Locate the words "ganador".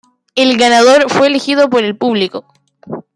0.57-1.11